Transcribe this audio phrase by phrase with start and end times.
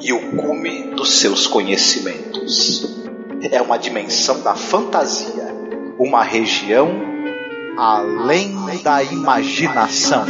[0.00, 2.96] e o cume dos seus conhecimentos.
[3.50, 5.54] É uma dimensão da fantasia,
[5.98, 6.88] uma região
[7.76, 10.24] além da imaginação.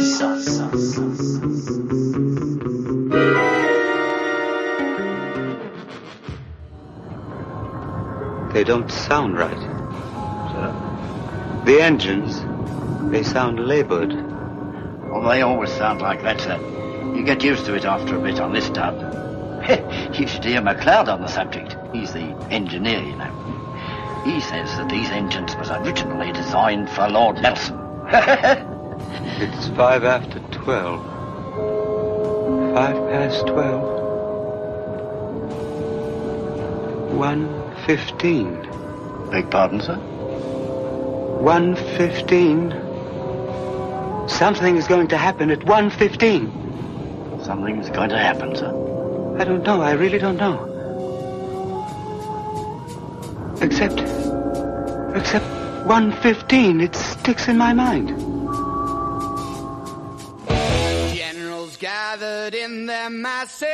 [8.53, 9.57] They don't sound right.
[11.65, 12.43] The engines,
[13.11, 14.13] they sound labored.
[14.13, 16.57] Well, they always sound like that, sir.
[17.13, 19.26] You get used to it after a bit on this tub.
[20.13, 21.75] you should hear McLeod on the subject.
[21.93, 24.23] He's the engineer, you know.
[24.23, 27.77] He says that these engines was originally designed for Lord Nelson.
[28.07, 31.03] it's five after twelve.
[32.73, 33.83] Five past twelve.
[37.13, 38.61] One fifteen.
[39.31, 39.97] Beg pardon, sir?
[41.41, 42.71] One fifteen.
[44.29, 46.51] Something is going to happen at one fifteen.
[47.43, 48.76] Something's going to happen, sir.
[49.39, 49.81] I don't know.
[49.81, 50.73] I really don't know.
[53.61, 53.99] Except,
[55.15, 55.45] except
[55.85, 56.81] 115.
[56.81, 58.09] It sticks in my mind.
[61.15, 63.67] Generals gathered in their masses,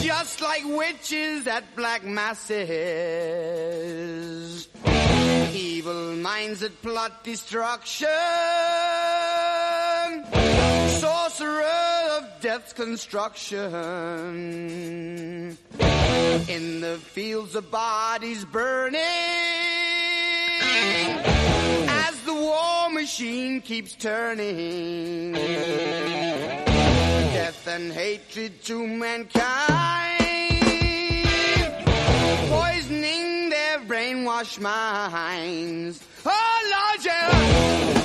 [0.00, 2.68] just like witches at black masses.
[5.54, 8.08] Evil minds that plot destruction,
[12.42, 13.56] death's construction.
[16.48, 19.00] In the fields of bodies burning,
[21.88, 25.32] as the war machine keeps turning.
[27.32, 30.18] Death and hatred to mankind,
[32.50, 36.04] poisoning their brainwashed minds.
[36.26, 36.52] Oh.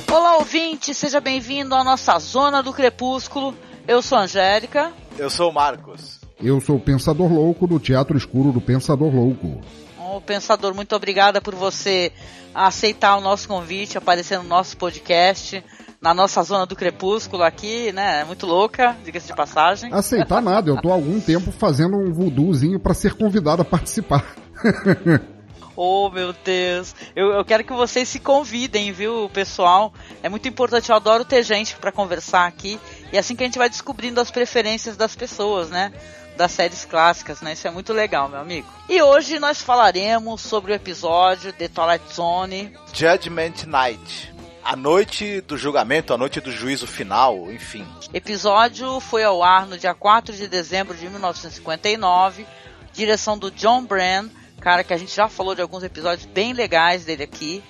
[0.09, 3.53] Olá, ouvinte, seja bem-vindo à nossa Zona do Crepúsculo.
[3.87, 4.91] Eu sou a Angélica.
[5.17, 6.19] Eu sou o Marcos.
[6.43, 9.61] Eu sou o Pensador Louco do Teatro Escuro do Pensador Louco.
[9.97, 12.11] Ô, Pensador, muito obrigada por você
[12.53, 15.63] aceitar o nosso convite, aparecer no nosso podcast,
[16.01, 18.21] na nossa Zona do Crepúsculo aqui, né?
[18.21, 19.93] É muito louca, diga-se de passagem.
[19.93, 24.35] Aceitar nada, eu tô há algum tempo fazendo um voodoozinho para ser convidado a participar.
[25.79, 26.95] Oh, meu Deus.
[27.15, 29.93] Eu, eu, quero que vocês se convidem, viu, pessoal?
[30.23, 32.79] É muito importante, eu adoro ter gente para conversar aqui.
[33.11, 35.91] E é assim que a gente vai descobrindo as preferências das pessoas, né?
[36.35, 37.53] Das séries clássicas, né?
[37.53, 38.67] Isso é muito legal, meu amigo.
[38.87, 44.33] E hoje nós falaremos sobre o episódio The Twilight Zone Judgment Night.
[44.63, 47.87] A noite do julgamento, a noite do juízo final, enfim.
[48.13, 52.45] Episódio foi ao ar no dia 4 de dezembro de 1959.
[52.93, 54.29] Direção do John Brand
[54.59, 57.63] cara que a gente já falou de alguns episódios bem legais dele aqui.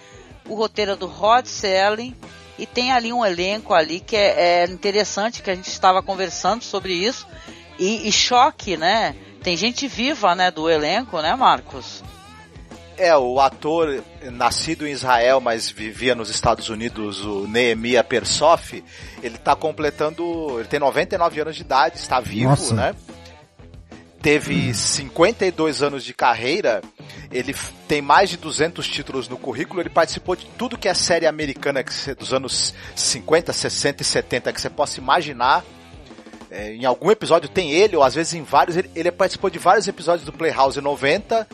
[0.48, 2.16] O roteiro é do Rod Selling
[2.58, 6.64] e tem ali um elenco ali que é, é interessante que a gente estava conversando
[6.64, 7.28] sobre isso
[7.80, 9.16] e, e, choque, né?
[9.44, 12.04] Tem gente viva, né, do elenco, né, Marcos?
[12.98, 18.84] É, o ator nascido em Israel, mas vivia nos Estados Unidos, o Nehemia Persoff,
[19.22, 22.74] ele está completando, ele tem 99 anos de idade, está vivo, Nossa.
[22.74, 22.96] né?
[24.22, 26.82] Teve 52 anos de carreira,
[27.32, 27.56] ele
[27.88, 31.84] tem mais de 200 títulos no currículo, ele participou de tudo que é série americana
[32.18, 35.64] dos anos 50, 60 e 70 que você possa imaginar.
[36.50, 39.60] É, em algum episódio tem ele, ou às vezes em vários, ele, ele participou de
[39.60, 41.48] vários episódios do Playhouse 90,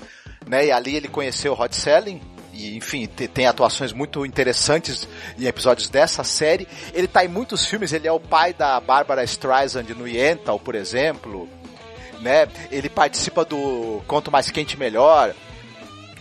[0.45, 2.21] né, e ali ele conheceu o Rod Selling,
[2.53, 5.07] e enfim, tem atuações muito interessantes
[5.39, 6.67] em episódios dessa série.
[6.93, 10.75] Ele tá em muitos filmes, ele é o pai da Barbara Streisand no Yentl, por
[10.75, 11.49] exemplo
[12.23, 12.47] né?
[12.71, 15.33] Ele participa do Quanto Mais Quente Melhor.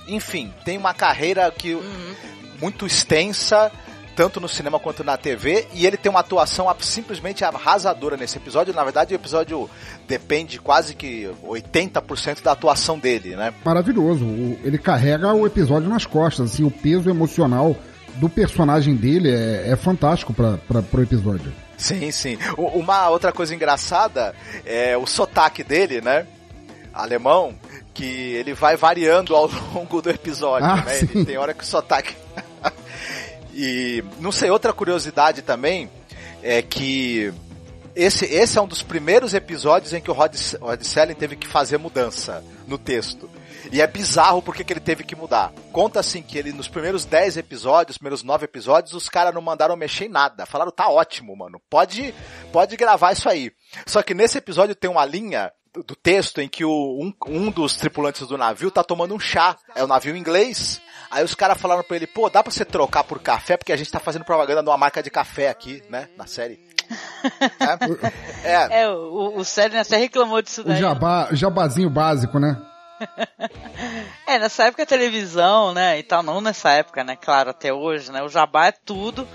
[0.07, 2.15] Enfim, tem uma carreira que uhum.
[2.61, 3.71] muito extensa,
[4.15, 8.75] tanto no cinema quanto na TV, e ele tem uma atuação simplesmente arrasadora nesse episódio.
[8.75, 9.71] Na verdade, o episódio
[10.07, 13.55] depende quase que 80% da atuação dele, né?
[13.65, 14.25] Maravilhoso.
[14.63, 17.77] Ele carrega o episódio nas costas, assim, o peso emocional
[18.17, 20.59] do personagem dele é, é fantástico para
[20.93, 21.53] o episódio.
[21.83, 22.39] Sim, sim.
[22.57, 24.35] Uma outra coisa engraçada
[24.65, 26.27] é o sotaque dele, né?
[26.95, 27.55] Alemão,
[27.93, 30.99] que ele vai variando ao longo do episódio, Ah, né?
[31.01, 32.15] Ele tem hora que o sotaque.
[33.53, 35.91] e não sei, outra curiosidade também
[36.43, 37.33] é que
[37.95, 41.47] esse, esse é um dos primeiros episódios em que o Rod, Rod Selling teve que
[41.47, 43.29] fazer mudança no texto.
[43.71, 45.53] E é bizarro porque que ele teve que mudar.
[45.73, 49.77] Conta assim que ele, nos primeiros 10 episódios, primeiros 9 episódios, os caras não mandaram
[49.77, 50.47] mexer em nada.
[50.47, 51.61] Falaram, tá ótimo, mano.
[51.71, 52.15] Pode,
[52.53, 53.53] pode gravar isso aí.
[53.87, 57.77] Só que nesse episódio tem uma linha do texto em que o, um, um dos
[57.77, 59.57] tripulantes do navio tá tomando um chá.
[59.75, 60.81] É o navio inglês.
[61.11, 63.77] Aí os caras falaram pra ele, pô, dá pra você trocar por café, porque a
[63.77, 66.59] gente tá fazendo propaganda de uma marca de café aqui, né, na série.
[68.45, 68.83] é, é.
[68.83, 70.77] é o, o Sérgio até reclamou disso daí.
[70.77, 72.61] O jabá, jabazinho básico, né?
[74.27, 78.11] é, nessa época a televisão, né, e tal, não nessa época, né, claro, até hoje,
[78.11, 79.27] né, o jabá é tudo,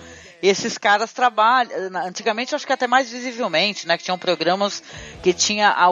[0.41, 1.71] e esses caras trabalham,
[2.05, 4.83] antigamente acho que até mais visivelmente, né, que tinham programas
[5.23, 5.87] que tinha a,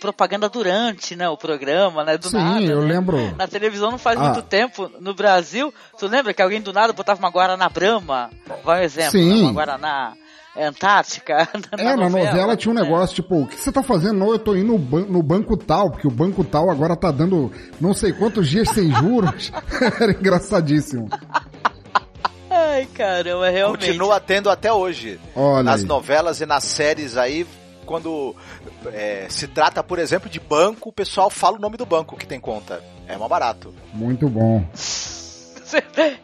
[0.00, 2.64] propaganda durante, né, o programa, né, do Sim, nada.
[2.64, 2.94] eu né?
[2.94, 3.36] lembro.
[3.36, 4.24] Na televisão não faz ah.
[4.24, 8.30] muito tempo, no Brasil, tu lembra que alguém do nada botava uma Guaraná Brahma?
[8.64, 9.42] Vai um exemplo, Sim.
[9.42, 10.14] Né, uma Guaraná
[10.56, 11.48] Antártica.
[11.76, 13.16] Na é, novela, na novela tinha um negócio, é.
[13.16, 14.18] tipo, o que você tá fazendo?
[14.18, 17.10] Não, eu tô indo no, ban no banco tal, porque o banco tal agora tá
[17.10, 19.52] dando não sei quantos dias sem juros.
[20.00, 21.08] Era engraçadíssimo.
[22.48, 23.86] Ai, caramba, realmente.
[23.86, 25.18] Continua tendo até hoje.
[25.34, 25.86] Olha nas aí.
[25.86, 27.46] novelas e nas séries aí,
[27.84, 28.34] quando
[28.86, 32.26] é, se trata, por exemplo, de banco, o pessoal fala o nome do banco que
[32.26, 32.82] tem conta.
[33.06, 33.74] É mais barato.
[33.92, 34.64] Muito bom.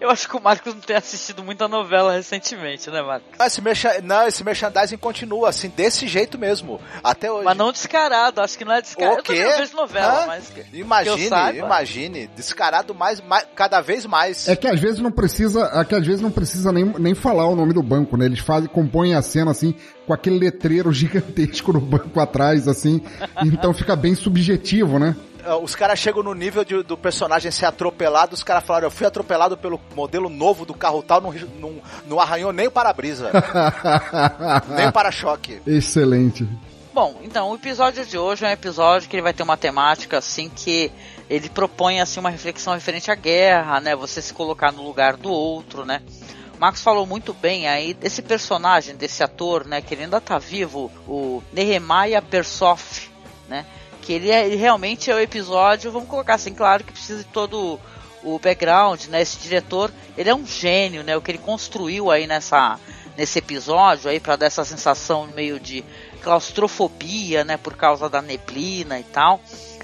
[0.00, 3.29] Eu acho que o Marcos não tem assistido muita novela recentemente, né, Marcos?
[3.38, 3.62] Ah, esse,
[4.02, 7.44] não, esse merchandising continua, assim, desse jeito mesmo, até hoje.
[7.44, 9.20] Mas não descarado, acho que não é descarado.
[9.20, 9.32] O quê?
[9.32, 10.52] Eu vejo novela, ah, mas...
[10.73, 14.49] Imagine, imagine, descarado mais, mais, cada vez mais.
[14.49, 17.47] É que às vezes não precisa, é que às vezes não precisa nem, nem falar
[17.47, 18.26] o nome do banco, né?
[18.26, 19.75] Eles fazem, compõem a cena, assim,
[20.06, 23.00] com aquele letreiro gigantesco no banco atrás, assim,
[23.44, 25.17] então fica bem subjetivo, né?
[25.44, 28.90] Ah, os caras chegam no nível de, do personagem ser atropelado, os caras falaram, eu
[28.90, 33.31] fui atropelado pelo modelo novo do carro tal, não, não, não arranhou nem o para-brisa.
[34.76, 35.60] nem o para-choque.
[35.66, 36.48] Excelente.
[36.92, 40.19] Bom, então o episódio de hoje é um episódio que ele vai ter uma temática
[40.19, 40.90] assim que
[41.28, 43.94] ele propõe assim uma reflexão referente à guerra, né?
[43.94, 46.02] Você se colocar no lugar do outro, né?
[46.56, 49.81] O Max falou muito bem aí desse personagem, desse ator, né?
[49.81, 53.08] Que ele ainda tá vivo, o Nehemiah Persoff,
[53.48, 53.64] né?
[54.00, 57.29] Que ele, é, ele realmente é o episódio, vamos colocar assim, claro que precisa de
[57.29, 57.79] todo
[58.23, 59.23] o background, né?
[59.23, 61.17] Esse diretor, ele é um gênio, né?
[61.17, 62.79] O que ele construiu aí nessa
[63.17, 65.85] nesse episódio aí para dar essa sensação meio de
[66.23, 67.56] claustrofobia, né?
[67.56, 69.41] Por causa da neblina e tal.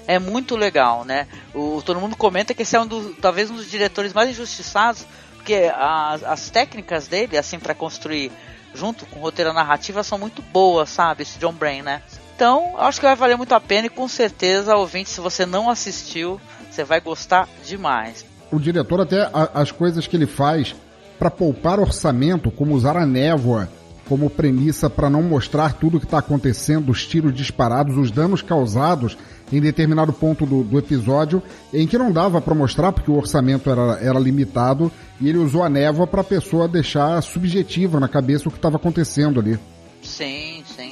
[0.07, 1.27] É muito legal, né?
[1.53, 5.05] O, todo mundo comenta que esse é um dos, talvez um dos diretores mais injustiçados,
[5.35, 8.31] porque as, as técnicas dele, assim, para construir
[8.73, 11.23] junto com roteiro narrativa são muito boas, sabe?
[11.23, 12.01] Esse John Brain, né?
[12.37, 15.71] Então, acho que vai valer muito a pena e com certeza, ouvinte, se você não
[15.71, 16.39] assistiu,
[16.69, 18.23] você vai gostar demais.
[18.51, 20.75] O diretor até a, as coisas que ele faz
[21.17, 23.67] para poupar orçamento, como usar a névoa
[24.07, 28.43] como premissa para não mostrar tudo o que está acontecendo, os tiros disparados, os danos
[28.43, 29.17] causados
[29.51, 31.41] em determinado ponto do, do episódio,
[31.73, 35.63] em que não dava para mostrar porque o orçamento era, era limitado e ele usou
[35.63, 39.57] a névoa para a pessoa deixar subjetiva na cabeça o que estava acontecendo ali.
[40.03, 40.87] Sim, sim.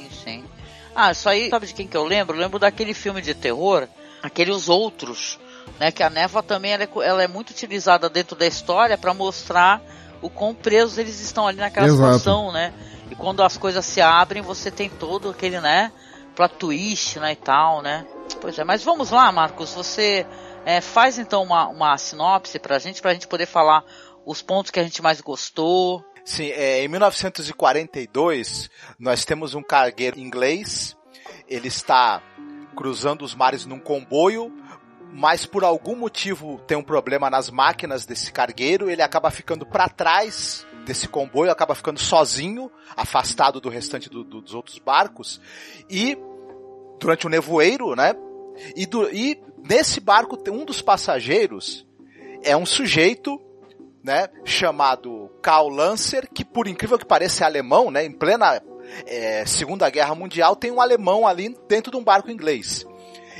[0.96, 2.34] Ah, isso aí, sabe de quem que eu lembro?
[2.34, 3.86] Eu lembro daquele filme de terror,
[4.22, 5.38] aqueles outros,
[5.78, 5.92] né?
[5.92, 9.82] Que a névoa também ela é, ela é muito utilizada dentro da história para mostrar
[10.22, 12.14] o quão presos eles estão ali naquela Exato.
[12.18, 12.72] situação, né?
[13.10, 15.92] E quando as coisas se abrem, você tem todo aquele, né?
[16.34, 17.32] Plot twist, né?
[17.32, 18.06] E tal, né?
[18.40, 19.74] Pois é, mas vamos lá, Marcos.
[19.74, 20.26] Você
[20.64, 23.84] é, faz então uma, uma sinopse pra gente, pra gente poder falar
[24.24, 28.68] os pontos que a gente mais gostou, Sim, é, em 1942
[28.98, 30.96] nós temos um cargueiro inglês.
[31.46, 32.20] Ele está
[32.74, 34.52] cruzando os mares num comboio,
[35.12, 38.90] mas por algum motivo tem um problema nas máquinas desse cargueiro.
[38.90, 44.40] Ele acaba ficando para trás desse comboio, acaba ficando sozinho, afastado do restante do, do,
[44.40, 45.40] dos outros barcos.
[45.88, 46.18] E
[46.98, 48.16] durante o nevoeiro, né?
[48.74, 51.86] E, do, e nesse barco um dos passageiros
[52.42, 53.40] é um sujeito
[54.06, 58.62] né, chamado Karl Lancer, que por incrível que pareça é alemão, né, em plena
[59.04, 62.86] é, Segunda Guerra Mundial tem um alemão ali dentro de um barco inglês.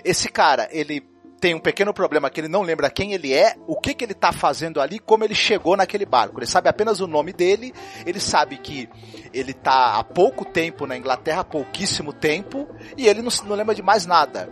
[0.04, 1.08] Esse cara, ele
[1.40, 4.12] tem um pequeno problema que ele não lembra quem ele é, o que, que ele
[4.12, 6.40] está fazendo ali, como ele chegou naquele barco.
[6.40, 7.72] Ele sabe apenas o nome dele,
[8.04, 8.88] ele sabe que
[9.32, 13.82] ele está há pouco tempo na Inglaterra, pouquíssimo tempo, e ele não, não lembra de
[13.82, 14.50] mais nada.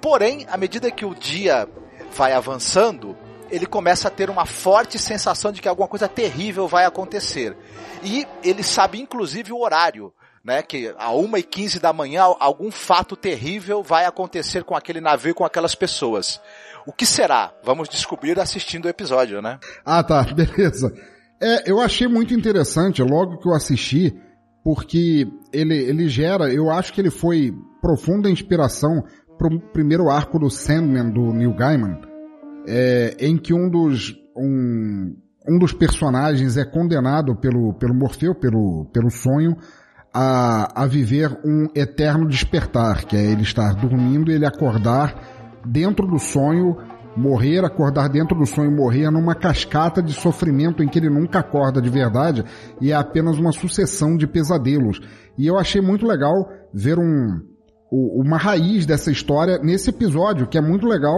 [0.00, 1.68] Porém, à medida que o dia
[2.12, 3.16] vai avançando,
[3.50, 7.56] ele começa a ter uma forte sensação de que alguma coisa terrível vai acontecer.
[8.02, 10.12] E ele sabe inclusive o horário,
[10.44, 15.44] né, que a 1h15 da manhã algum fato terrível vai acontecer com aquele navio, com
[15.44, 16.40] aquelas pessoas.
[16.86, 17.52] O que será?
[17.62, 19.58] Vamos descobrir assistindo o episódio, né?
[19.84, 20.92] Ah, tá, beleza.
[21.40, 24.14] É, eu achei muito interessante, logo que eu assisti,
[24.64, 29.02] porque ele, ele gera, eu acho que ele foi profunda inspiração
[29.38, 32.00] para o primeiro arco do Sandman do Neil Gaiman,
[32.66, 35.16] é, em que um dos um,
[35.48, 39.56] um dos personagens é condenado pelo, pelo Morfeu, pelo, pelo sonho,
[40.12, 46.18] a, a viver um eterno despertar, que é ele estar dormindo ele acordar dentro do
[46.18, 46.76] sonho,
[47.16, 51.80] morrer, acordar dentro do sonho, morrer numa cascata de sofrimento em que ele nunca acorda
[51.80, 52.44] de verdade
[52.80, 55.00] e é apenas uma sucessão de pesadelos.
[55.36, 56.34] E eu achei muito legal
[56.72, 57.40] ver um,
[57.90, 61.16] uma raiz dessa história nesse episódio, que é muito legal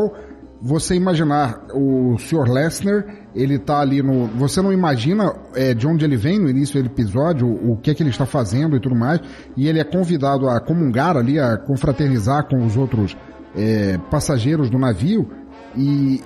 [0.62, 2.50] você imaginar o Sr.
[2.50, 4.26] Lessner, ele tá ali no.
[4.38, 7.90] Você não imagina é, de onde ele vem no início do episódio, o, o que
[7.90, 9.20] é que ele está fazendo e tudo mais,
[9.56, 13.16] e ele é convidado a comungar ali, a confraternizar com os outros
[13.56, 15.30] é, passageiros do navio,
[15.74, 16.20] e,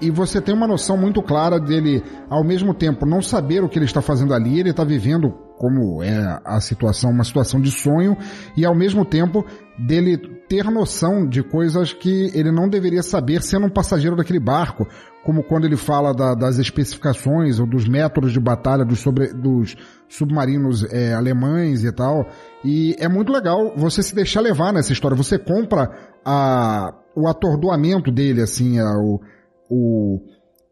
[0.00, 3.78] e você tem uma noção muito clara dele, ao mesmo tempo, não saber o que
[3.78, 8.16] ele está fazendo ali, ele está vivendo como é a situação, uma situação de sonho,
[8.56, 9.44] e ao mesmo tempo
[9.78, 10.16] dele
[10.48, 14.88] ter noção de coisas que ele não deveria saber sendo um passageiro daquele barco,
[15.22, 19.76] como quando ele fala da, das especificações ou dos métodos de batalha dos, sobre, dos
[20.08, 22.26] submarinos é, alemães e tal.
[22.64, 25.14] E é muito legal você se deixar levar nessa história.
[25.14, 25.90] Você compra
[26.24, 29.20] a, o atordoamento dele, assim, a, o,
[29.68, 30.20] o,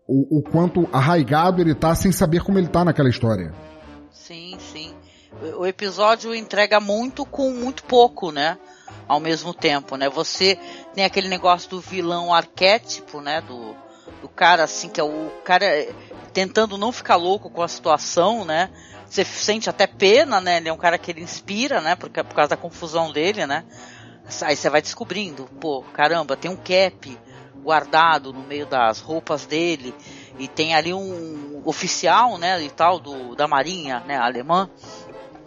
[0.09, 3.53] o, o quanto arraigado ele tá sem saber como ele tá naquela história.
[4.11, 4.57] Sim.
[5.57, 8.59] O episódio entrega muito com muito pouco, né?
[9.07, 10.09] Ao mesmo tempo, né?
[10.09, 10.59] Você
[10.95, 13.41] tem aquele negócio do vilão arquétipo, né?
[13.41, 13.77] Do,
[14.21, 15.67] do cara assim, que é o cara
[16.33, 18.69] tentando não ficar louco com a situação, né?
[19.07, 20.57] Você sente até pena, né?
[20.57, 21.95] Ele é um cara que ele inspira, né?
[21.95, 23.65] Porque, por causa da confusão dele, né?
[24.43, 27.19] Aí você vai descobrindo, pô, caramba, tem um cap
[27.63, 29.95] guardado no meio das roupas dele
[30.39, 34.71] e tem ali um oficial, né, e tal do da marinha, né, alemã,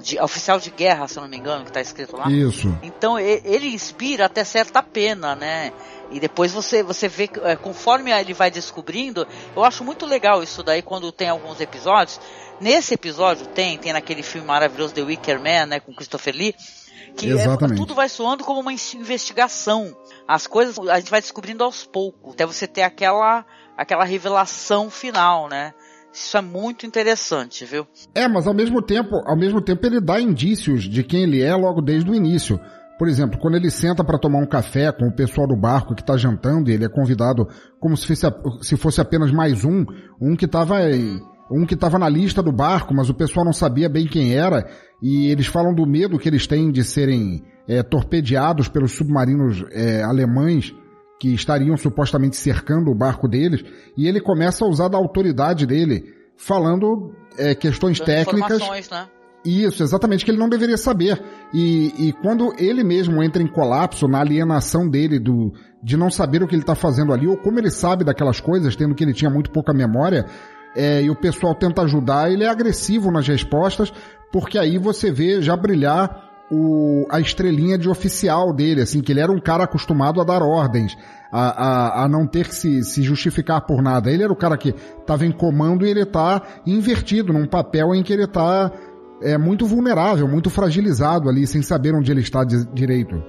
[0.01, 2.29] de, oficial de guerra, se não me engano, que está escrito lá.
[2.29, 2.75] Isso.
[2.81, 5.71] Então ele inspira até certa pena, né?
[6.11, 10.61] E depois você, você vê, é, conforme ele vai descobrindo, eu acho muito legal isso
[10.61, 12.19] daí quando tem alguns episódios.
[12.59, 16.55] Nesse episódio tem, tem naquele filme maravilhoso The Wicker Man, né, com Christopher Lee,
[17.15, 19.95] que é, tudo vai soando como uma investigação.
[20.27, 23.45] As coisas a gente vai descobrindo aos poucos, até você ter aquela,
[23.77, 25.73] aquela revelação final, né?
[26.13, 27.87] Isso é muito interessante, viu?
[28.13, 31.55] É, mas ao mesmo tempo, ao mesmo tempo ele dá indícios de quem ele é
[31.55, 32.59] logo desde o início.
[32.99, 36.01] Por exemplo, quando ele senta para tomar um café com o pessoal do barco que
[36.01, 37.47] está jantando e ele é convidado
[37.79, 38.27] como se fosse,
[38.61, 39.85] se fosse apenas mais um,
[40.21, 40.77] um que estava
[41.49, 44.69] um que estava na lista do barco, mas o pessoal não sabia bem quem era,
[45.01, 50.01] e eles falam do medo que eles têm de serem é, torpedeados pelos submarinos é,
[50.01, 50.73] alemães
[51.21, 53.63] que estariam supostamente cercando o barco deles,
[53.95, 56.03] e ele começa a usar da autoridade dele,
[56.35, 58.59] falando é, questões técnicas.
[58.89, 59.07] Né?
[59.45, 61.21] Isso, exatamente, que ele não deveria saber.
[61.53, 66.41] E, e quando ele mesmo entra em colapso na alienação dele do, de não saber
[66.41, 69.13] o que ele está fazendo ali, ou como ele sabe daquelas coisas, tendo que ele
[69.13, 70.25] tinha muito pouca memória,
[70.75, 73.93] é, e o pessoal tenta ajudar, ele é agressivo nas respostas,
[74.31, 79.21] porque aí você vê já brilhar o, a estrelinha de oficial dele, assim, que ele
[79.21, 80.97] era um cara acostumado a dar ordens,
[81.31, 84.11] a, a, a não ter que se, se justificar por nada.
[84.11, 88.03] Ele era o cara que estava em comando e ele está invertido num papel em
[88.03, 88.69] que ele está
[89.21, 93.23] é, muito vulnerável, muito fragilizado ali, sem saber onde ele está de, direito.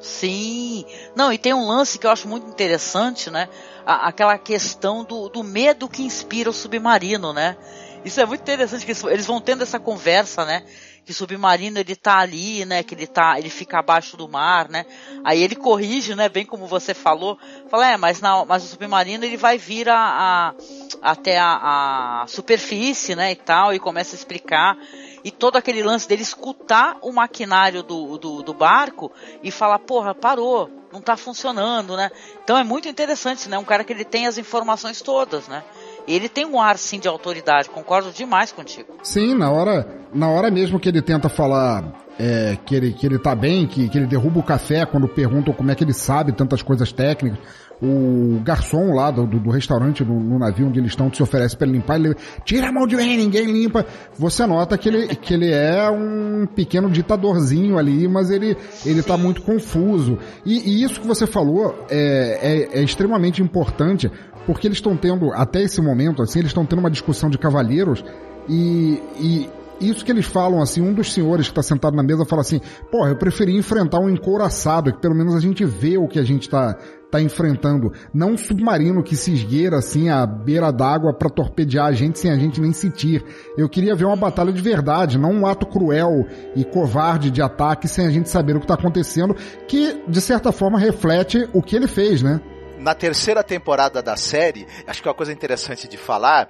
[0.00, 0.84] Sim.
[1.14, 3.48] Não, e tem um lance que eu acho muito interessante, né?
[3.86, 7.56] A, aquela questão do, do medo que inspira o submarino, né?
[8.04, 10.62] Isso é muito interessante que eles vão tendo essa conversa, né?
[11.08, 12.82] Que submarino ele tá ali, né?
[12.82, 14.84] Que ele tá, ele fica abaixo do mar, né?
[15.24, 16.28] Aí ele corrige, né?
[16.28, 17.38] Bem como você falou,
[17.70, 20.54] fala é, mas na, mas o submarino ele vai vir a, a
[21.00, 23.32] até a, a superfície, né?
[23.32, 24.76] E tal, e começa a explicar
[25.24, 29.10] e todo aquele lance dele escutar o maquinário do, do, do barco
[29.42, 32.10] e falar, porra, parou, não está funcionando, né?
[32.44, 33.56] Então é muito interessante, né?
[33.56, 35.64] Um cara que ele tem as informações todas, né?
[36.08, 38.94] Ele tem um ar sim de autoridade, concordo demais contigo.
[39.02, 41.84] Sim, na hora, na hora mesmo que ele tenta falar
[42.18, 45.52] é, que, ele, que ele tá bem, que, que ele derruba o café quando perguntam
[45.52, 47.38] como é que ele sabe tantas coisas técnicas,
[47.80, 51.22] o garçom lá do, do, do restaurante no, no, navio onde eles estão que se
[51.22, 53.86] oferece para limpar, ele tira a mão de mim, ninguém limpa.
[54.18, 59.16] Você nota que ele, que ele é um pequeno ditadorzinho ali, mas ele, ele tá
[59.16, 60.18] muito confuso.
[60.44, 64.10] E, e isso que você falou é, é, é extremamente importante,
[64.44, 68.04] porque eles estão tendo, até esse momento, assim, eles estão tendo uma discussão de cavalheiros
[68.48, 72.24] e, e isso que eles falam, assim, um dos senhores que está sentado na mesa
[72.24, 76.08] fala assim, porra, eu preferi enfrentar um encouraçado, que pelo menos a gente vê o
[76.08, 76.76] que a gente está
[77.10, 77.92] tá enfrentando.
[78.12, 82.30] Não um submarino que se esgueira assim à beira d'água para torpedear a gente sem
[82.30, 83.24] a gente nem sentir.
[83.56, 87.88] Eu queria ver uma batalha de verdade, não um ato cruel e covarde de ataque
[87.88, 89.34] sem a gente saber o que está acontecendo,
[89.66, 92.40] que de certa forma reflete o que ele fez, né?
[92.78, 96.48] na terceira temporada da série, acho que é uma coisa interessante de falar,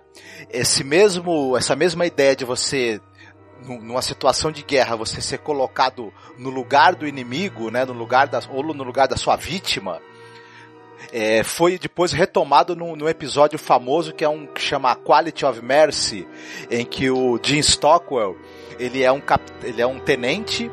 [0.51, 3.01] esse mesmo, essa mesma ideia de você
[3.67, 8.41] numa situação de guerra, você ser colocado no lugar do inimigo, né, no lugar da,
[8.51, 10.01] ou no lugar da sua vítima,
[11.13, 15.65] é, foi depois retomado num, num, episódio famoso que é um que chama Quality of
[15.65, 16.27] Mercy,
[16.71, 18.37] em que o Jim Stockwell
[18.79, 20.71] ele é um cap, ele é um tenente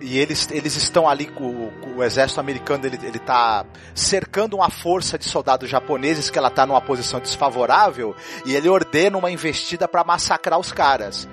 [0.00, 3.64] e eles, eles estão ali com, com, o exército americano, ele, ele tá
[3.94, 8.14] cercando uma força de soldados japoneses que ela tá numa posição desfavorável
[8.44, 11.26] e ele ordena uma investida para massacrar os caras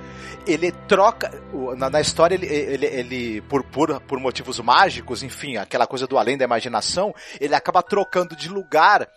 [0.45, 1.31] ele troca.
[1.77, 6.17] Na, na história, ele, ele, ele por, por, por motivos mágicos, enfim, aquela coisa do
[6.17, 9.07] além da imaginação, ele acaba trocando de lugar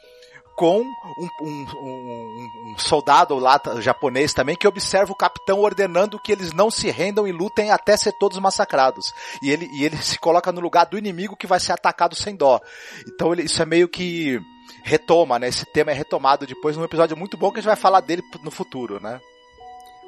[0.56, 6.30] com um, um, um, um, soldado lá japonês também que observa o capitão ordenando que
[6.30, 9.12] eles não se rendam e lutem até ser todos massacrados.
[9.42, 12.36] E ele, e ele se coloca no lugar do inimigo que vai ser atacado sem
[12.36, 12.60] dó.
[13.08, 14.40] Então ele, isso é meio que
[14.84, 15.48] retoma, né?
[15.48, 18.22] Esse tema é retomado depois num episódio muito bom que a gente vai falar dele
[18.42, 19.20] no futuro, né?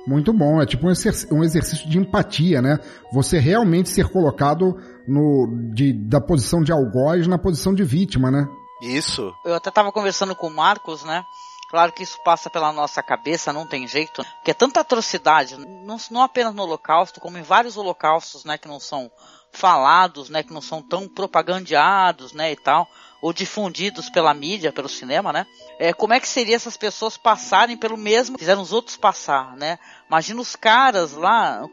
[0.06, 2.78] Muito bom, é tipo um exercício, um exercício de empatia, né?
[3.12, 8.46] Você realmente ser colocado no, de, da posição de algoz na posição de vítima, né?
[8.82, 9.32] Isso.
[9.44, 11.24] Eu até tava conversando com o Marcos, né?
[11.68, 15.96] Claro que isso passa pela nossa cabeça, não tem jeito, porque é tanta atrocidade, não,
[16.12, 19.10] não apenas no holocausto, como em vários holocaustos, né, que não são
[19.50, 22.86] falados, né, que não são tão propagandeados, né, e tal
[23.26, 25.48] ou difundidos pela mídia, pelo cinema, né?
[25.80, 29.56] É, como é que seria essas pessoas passarem pelo mesmo que fizeram os outros passar,
[29.56, 29.80] né?
[30.08, 31.68] Imagina os caras lá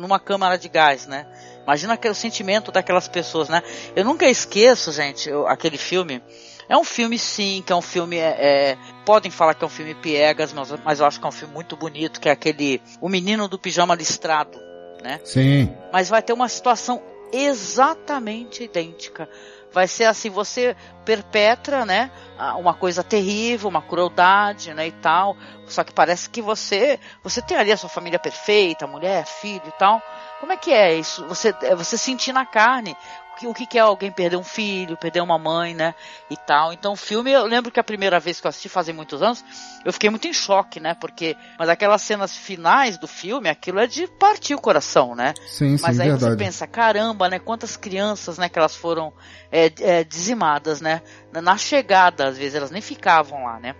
[0.00, 1.24] numa câmara de gás, né?
[1.62, 3.62] Imagina aquele sentimento daquelas pessoas, né?
[3.94, 6.20] Eu nunca esqueço, gente, eu, aquele filme.
[6.68, 8.16] É um filme sim, que é um filme.
[8.16, 11.28] É, é, podem falar que é um filme piegas, mas, mas eu acho que é
[11.28, 14.58] um filme muito bonito, que é aquele O Menino do Pijama Listrado,
[15.00, 15.20] né?
[15.22, 15.72] Sim.
[15.92, 17.00] Mas vai ter uma situação
[17.32, 19.28] exatamente idêntica
[19.72, 22.10] vai ser assim, você perpetra, né,
[22.56, 25.36] uma coisa terrível, uma crueldade, né, e tal.
[25.66, 29.78] Só que parece que você, você tem ali a sua família perfeita, mulher, filho e
[29.78, 30.02] tal.
[30.40, 31.26] Como é que é isso?
[31.26, 32.96] Você, é você sentir na carne
[33.46, 35.94] o que, que é alguém perder um filho, perder uma mãe, né?
[36.30, 36.72] E tal.
[36.72, 39.44] Então o filme, eu lembro que a primeira vez que eu assisti, fazem muitos anos,
[39.84, 40.94] eu fiquei muito em choque, né?
[40.94, 45.34] Porque, mas aquelas cenas finais do filme, aquilo é de partir o coração, né?
[45.46, 46.32] Sim, sim, Mas aí verdade.
[46.32, 47.38] você pensa, caramba, né?
[47.38, 48.48] Quantas crianças, né?
[48.48, 49.12] Que elas foram
[49.52, 51.02] é, é, dizimadas, né?
[51.32, 53.74] Na chegada, às vezes elas nem ficavam lá, né?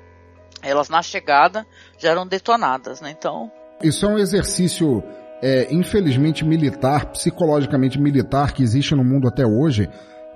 [0.62, 1.66] Elas na chegada
[1.98, 3.10] já eram detonadas, né?
[3.10, 3.50] Então.
[3.82, 5.04] Isso é um exercício
[5.42, 9.88] é, infelizmente militar, psicologicamente militar que existe no mundo até hoje,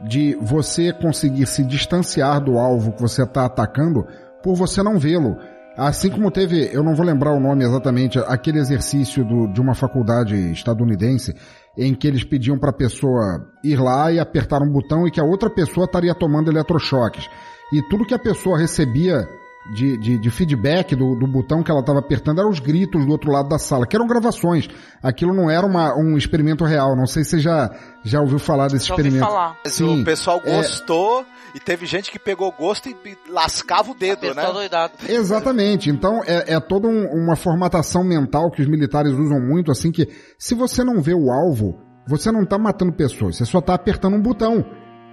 [0.07, 4.07] de você conseguir se distanciar do alvo que você está atacando
[4.43, 5.37] por você não vê-lo.
[5.77, 9.75] Assim como teve, eu não vou lembrar o nome exatamente, aquele exercício do, de uma
[9.75, 11.35] faculdade estadunidense
[11.79, 15.21] em que eles pediam para a pessoa ir lá e apertar um botão e que
[15.21, 17.27] a outra pessoa estaria tomando eletrochoques.
[17.73, 19.27] E tudo que a pessoa recebia
[19.71, 23.13] de, de, de feedback do, do botão que ela estava apertando eram os gritos do
[23.13, 24.69] outro lado da sala, que eram gravações.
[25.03, 26.97] Aquilo não era uma, um experimento real.
[26.97, 27.71] Não sei se você já,
[28.03, 29.25] já ouviu falar desse Já experimento.
[29.25, 29.57] ouvi falar.
[29.67, 32.97] Sim, o pessoal é- gostou e teve gente que pegou gosto e
[33.31, 34.47] lascava o dedo, né?
[34.53, 34.95] doidado.
[35.09, 35.91] Exatamente.
[35.91, 40.09] Então é, é toda um- uma formatação mental que os militares usam muito, assim que
[40.39, 44.15] se você não vê o alvo, você não está matando pessoas, você só está apertando
[44.17, 44.65] um botão.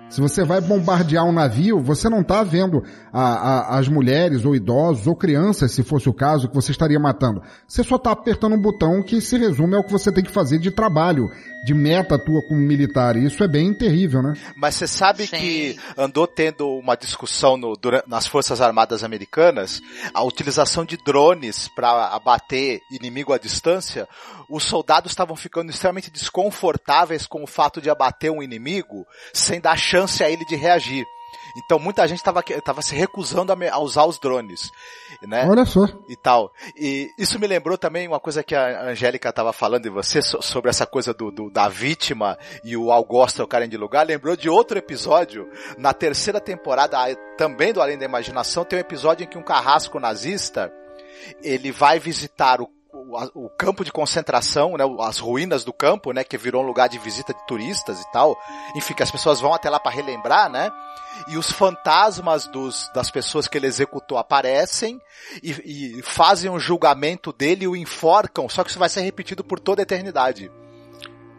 [0.10, 4.56] Se você vai bombardear um navio, você não está vendo a- a- as mulheres ou
[4.56, 7.42] idosos ou crianças, se fosse o caso, que você estaria matando.
[7.68, 10.58] Você só está apertando um botão que se resume ao que você tem que fazer
[10.58, 11.30] de trabalho,
[11.66, 13.16] de meta tua como militar.
[13.18, 14.34] E isso é bem terrível, né?
[14.56, 15.38] Mas você sabe Sim.
[15.38, 19.82] que andou tendo uma discussão no- dura- nas Forças Armadas Americanas,
[20.14, 24.08] a utilização de drones para abater inimigo à distância,
[24.50, 29.78] os soldados estavam ficando extremamente desconfortáveis com o fato de abater um inimigo sem dar
[29.78, 31.06] chance a ele de reagir.
[31.58, 34.72] Então muita gente estava se recusando a, a usar os drones,
[35.22, 35.46] né?
[35.50, 35.82] Olha só.
[36.08, 36.52] e tal.
[36.76, 40.42] E isso me lembrou também uma coisa que a Angélica estava falando de você so-
[40.42, 44.06] sobre essa coisa do, do- da vítima e o algoz trocarem de lugar.
[44.06, 46.98] Lembrou de outro episódio na terceira temporada,
[47.38, 50.72] também do Além da Imaginação, tem um episódio em que um carrasco nazista
[51.44, 52.70] ele vai visitar o,
[53.08, 56.90] o, o, campo de concentração, né, as ruínas do campo, né, que virou um lugar
[56.90, 58.38] de visita de turistas e tal.
[58.76, 60.72] Enfim, que as pessoas vão até lá para relembrar, né?
[61.28, 65.02] E os fantasmas dos, das pessoas que ele executou aparecem
[65.44, 69.44] e, e fazem um julgamento dele e o enforcam, só que isso vai ser repetido
[69.44, 70.52] por toda a eternidade.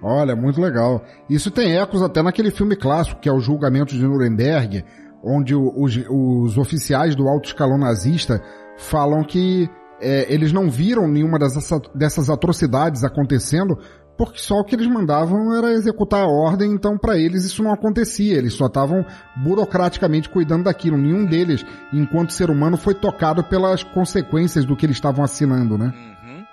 [0.02, 1.04] Olha, muito legal.
[1.28, 4.84] Isso tem ecos até naquele filme clássico, que é o Julgamento de Nuremberg,
[5.22, 8.42] onde os, os oficiais do alto escalão nazista
[8.78, 9.68] falam que
[10.00, 13.78] é, eles não viram nenhuma dessas, dessas atrocidades acontecendo,
[14.16, 17.72] porque só o que eles mandavam era executar a ordem, então para eles isso não
[17.72, 19.04] acontecia, eles só estavam
[19.36, 20.98] burocraticamente cuidando daquilo.
[20.98, 25.92] Nenhum deles, enquanto ser humano, foi tocado pelas consequências do que eles estavam assinando, né?
[25.96, 26.44] Uhum.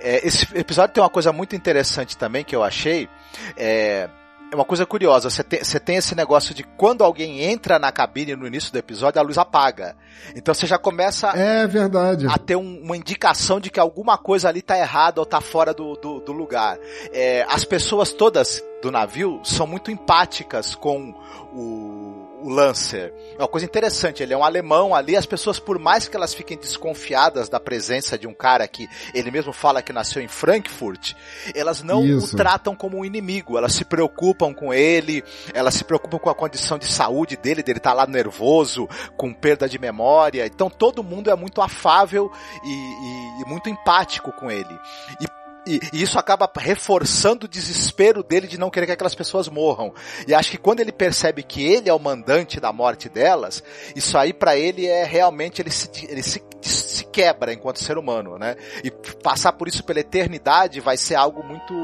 [0.00, 3.08] É, esse episódio tem uma coisa muito interessante também que eu achei.
[3.56, 4.08] É,
[4.50, 7.92] é uma coisa curiosa, você tem, você tem esse negócio de quando alguém entra na
[7.92, 9.94] cabine no início do episódio, a luz apaga.
[10.34, 12.26] Então você já começa é verdade.
[12.26, 15.74] a ter um, uma indicação de que alguma coisa ali tá errada ou tá fora
[15.74, 16.78] do, do, do lugar.
[17.12, 21.14] É, as pessoas todas do navio são muito empáticas com
[21.52, 23.12] o o Lancer.
[23.38, 26.34] É uma coisa interessante, ele é um alemão ali, as pessoas, por mais que elas
[26.34, 31.14] fiquem desconfiadas da presença de um cara que ele mesmo fala que nasceu em Frankfurt,
[31.54, 32.34] elas não Isso.
[32.34, 36.34] o tratam como um inimigo, elas se preocupam com ele, elas se preocupam com a
[36.34, 41.30] condição de saúde dele, dele tá lá nervoso, com perda de memória, então todo mundo
[41.30, 42.30] é muito afável
[42.64, 44.78] e, e, e muito empático com ele.
[45.20, 45.37] E
[45.68, 49.92] e, e, isso acaba reforçando o desespero dele de não querer que aquelas pessoas morram.
[50.26, 53.62] E acho que quando ele percebe que ele é o mandante da morte delas,
[53.94, 58.38] isso aí para ele é realmente ele se, ele se, se quebra enquanto ser humano,
[58.38, 58.56] né?
[58.82, 58.90] E
[59.22, 61.74] passar por isso pela eternidade vai ser algo muito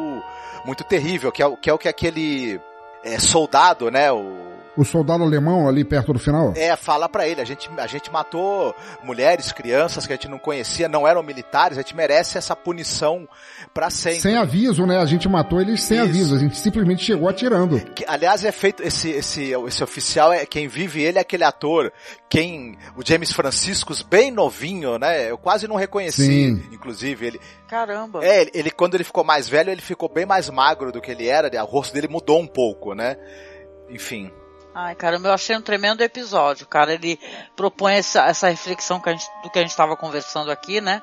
[0.64, 2.58] muito terrível, que é, que é o que aquele
[3.04, 4.10] é, soldado, né?
[4.10, 6.52] O, o soldado alemão ali perto do final?
[6.56, 10.38] É, fala para ele, a gente, a gente matou mulheres, crianças que a gente não
[10.38, 13.28] conhecia, não eram militares, a gente merece essa punição
[13.74, 14.20] para sempre.
[14.20, 14.98] Sem aviso, né?
[14.98, 16.06] A gente matou eles sem Isso.
[16.08, 17.80] aviso, a gente simplesmente chegou atirando.
[17.92, 21.92] Que, aliás, é feito, esse, esse, esse oficial, é quem vive ele é aquele ator,
[22.30, 25.28] quem, o James Franciscus, bem novinho, né?
[25.28, 26.68] Eu quase não reconheci, Sim.
[26.70, 27.40] inclusive, ele...
[27.66, 28.24] Caramba!
[28.24, 31.10] É, ele, ele, quando ele ficou mais velho, ele ficou bem mais magro do que
[31.10, 33.16] ele era, o rosto dele mudou um pouco, né?
[33.90, 34.30] Enfim.
[34.72, 36.94] Ai, caramba, eu achei um tremendo episódio, cara.
[36.94, 37.18] Ele
[37.54, 41.00] propõe essa, essa reflexão que a gente, do que a gente estava conversando aqui, né?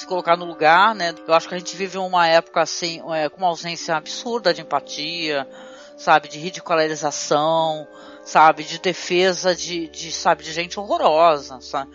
[0.00, 1.14] Se colocar no lugar, né?
[1.28, 4.62] Eu acho que a gente vive uma época assim, é, com uma ausência absurda de
[4.62, 5.46] empatia,
[5.94, 7.86] sabe, de ridicularização,
[8.24, 11.90] sabe, de defesa de, de sabe, de gente horrorosa, sabe,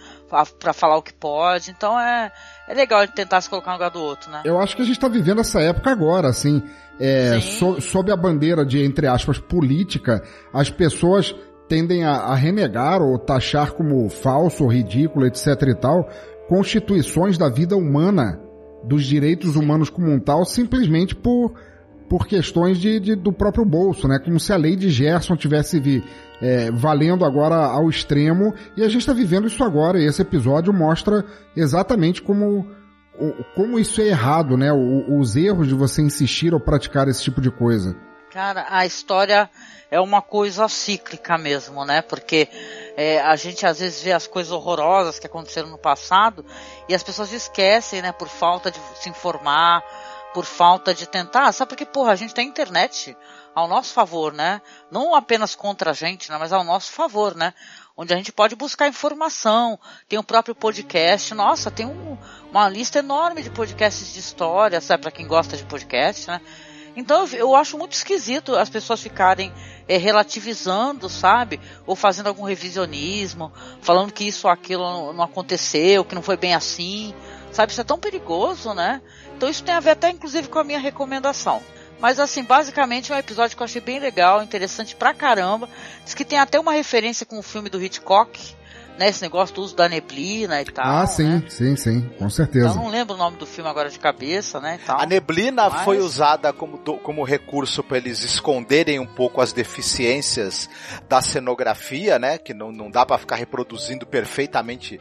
[0.60, 1.72] para falar o que pode.
[1.72, 2.32] Então é,
[2.68, 4.44] é legal tentar se colocar no lugar do outro, né?
[4.46, 6.62] Eu acho que a gente está vivendo essa época agora, assim.
[7.00, 10.22] É, so, sob a bandeira de, entre aspas, política,
[10.54, 11.36] as pessoas
[11.68, 16.08] tendem a, a renegar ou taxar como falso ou ridículo, etc e tal,
[16.48, 18.40] constituições da vida humana,
[18.84, 21.54] dos direitos humanos como um tal, simplesmente por,
[22.10, 24.20] por questões de, de do próprio bolso, né?
[24.20, 26.04] Como se a lei de Gerson tivesse vi,
[26.42, 30.72] é, valendo agora ao extremo, e a gente está vivendo isso agora, e esse episódio
[30.74, 32.66] mostra exatamente como
[33.56, 34.72] como isso é errado, né?
[34.74, 37.96] Os erros de você insistir ou praticar esse tipo de coisa.
[38.36, 39.50] Cara, a história
[39.89, 42.02] é uma coisa cíclica mesmo, né?
[42.02, 42.50] Porque
[42.98, 46.45] é, a gente às vezes vê as coisas horrorosas que aconteceram no passado
[46.89, 48.12] e as pessoas esquecem, né?
[48.12, 49.82] Por falta de se informar,
[50.34, 51.50] por falta de tentar.
[51.54, 53.15] Sabe porque, porra, a gente tem internet
[53.56, 54.62] ao nosso favor, né?
[54.91, 56.38] Não apenas contra a gente, né?
[56.38, 57.54] Mas ao nosso favor, né?
[57.95, 61.34] Onde a gente pode buscar informação, tem o próprio podcast.
[61.34, 62.17] Nossa, tem um,
[62.52, 66.41] uma lista enorme de podcasts de história, sabe, para quem gosta de podcast, né?
[66.96, 69.52] Então eu, acho muito esquisito as pessoas ficarem
[69.88, 71.60] é, relativizando, sabe?
[71.86, 76.38] Ou fazendo algum revisionismo, falando que isso ou aquilo não, não, aconteceu, que não foi
[76.38, 77.14] bem assim,
[77.52, 77.72] sabe?
[77.72, 79.02] Isso é tão perigoso, né?
[79.36, 81.62] Então isso tem a ver até inclusive com a minha recomendação.
[82.00, 85.70] Mas assim, basicamente é um episódio que eu achei bem legal, interessante pra caramba.
[86.04, 88.56] Diz que tem até uma referência com o filme do Hitchcock,
[88.98, 90.86] né, esse negócio do uso da neblina e tal.
[90.86, 91.44] Ah, sim, né?
[91.50, 92.70] sim, sim, com certeza.
[92.70, 94.80] Então, não lembro o nome do filme agora de cabeça, né?
[94.88, 95.84] A neblina Mas...
[95.84, 100.70] foi usada como, como recurso para eles esconderem um pouco as deficiências
[101.10, 102.38] da cenografia, né?
[102.38, 105.00] Que não, não dá para ficar reproduzindo perfeitamente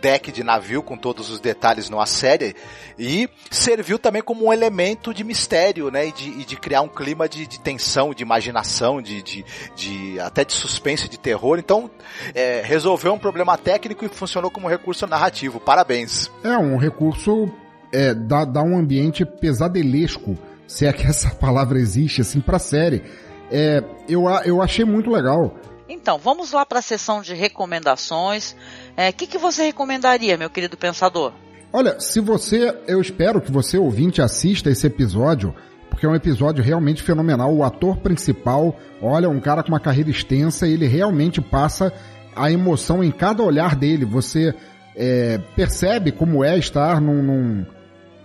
[0.00, 2.54] deck de navio com todos os detalhes numa série
[2.98, 6.08] e serviu também como um elemento de mistério, né?
[6.08, 10.20] E de, e de criar um clima de, de tensão, de imaginação, de, de, de,
[10.20, 11.58] até de suspense, de terror.
[11.58, 11.90] Então,
[12.34, 15.60] é, resolveu um problema técnico e funcionou como recurso narrativo.
[15.60, 16.30] Parabéns.
[16.42, 17.50] É um recurso
[17.92, 23.02] é, dá, dá um ambiente pesadelesco, se é que essa palavra existe assim para série.
[23.50, 25.54] É, eu, eu achei muito legal.
[25.88, 28.52] Então, vamos lá para a sessão de recomendações.
[28.52, 28.56] O
[28.96, 31.32] é, que, que você recomendaria, meu querido pensador?
[31.72, 35.54] Olha, se você, eu espero que você ouvinte assista esse episódio,
[35.90, 37.54] porque é um episódio realmente fenomenal.
[37.54, 41.92] O ator principal, olha, um cara com uma carreira extensa, ele realmente passa
[42.34, 44.04] a emoção em cada olhar dele.
[44.04, 44.54] Você
[44.94, 47.66] é, percebe como é estar num, num,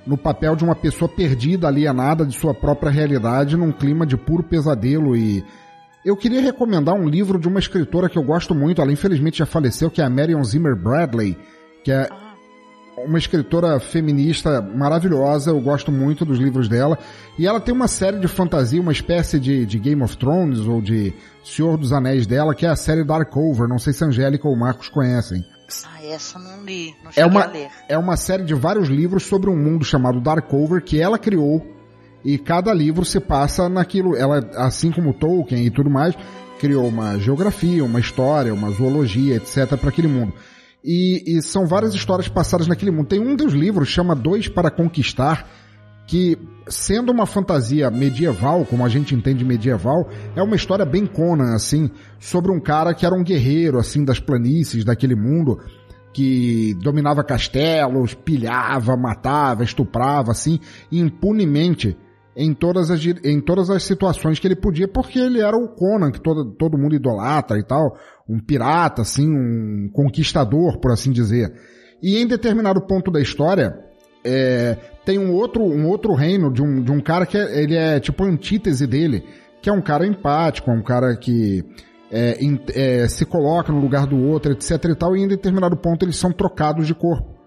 [0.05, 4.43] no papel de uma pessoa perdida, alienada de sua própria realidade, num clima de puro
[4.43, 5.43] pesadelo e
[6.03, 9.45] eu queria recomendar um livro de uma escritora que eu gosto muito, ela infelizmente já
[9.45, 11.37] faleceu, que é a Marion Zimmer Bradley,
[11.83, 12.09] que é
[12.97, 16.97] uma escritora feminista maravilhosa, eu gosto muito dos livros dela.
[17.37, 20.81] E ela tem uma série de fantasia, uma espécie de, de Game of Thrones ou
[20.81, 23.67] de Senhor dos Anéis dela, que é a série Darkover.
[23.67, 25.43] Não sei se a Angélica ou Marcos conhecem.
[25.85, 27.51] Ah, essa não li, não é uma,
[27.87, 31.65] É uma série de vários livros sobre um mundo chamado Darkover que ela criou
[32.23, 34.15] e cada livro se passa naquilo.
[34.15, 36.15] Ela, assim como Tolkien e tudo mais,
[36.59, 39.77] criou uma geografia, uma história, uma zoologia, etc.
[39.77, 40.33] para aquele mundo.
[40.83, 43.07] E, e, são várias histórias passadas naquele mundo.
[43.07, 45.47] Tem um dos livros, chama Dois para Conquistar,
[46.07, 51.53] que, sendo uma fantasia medieval, como a gente entende medieval, é uma história bem Conan,
[51.55, 55.59] assim, sobre um cara que era um guerreiro, assim, das planícies daquele mundo,
[56.13, 60.59] que dominava castelos, pilhava, matava, estuprava, assim,
[60.91, 61.95] impunemente
[62.35, 66.11] em todas as, em todas as situações que ele podia, porque ele era o Conan,
[66.11, 71.53] que todo, todo mundo idolatra e tal, um pirata, assim, um conquistador, por assim dizer.
[72.01, 73.77] E em determinado ponto da história,
[74.23, 77.75] é, tem um outro, um outro reino de um, de um cara que é, ele
[77.75, 79.23] é tipo a antítese dele,
[79.61, 81.63] que é um cara empático, é um cara que
[82.09, 82.37] é,
[82.73, 86.15] é, se coloca no lugar do outro, etc e tal, e em determinado ponto eles
[86.15, 87.40] são trocados de corpo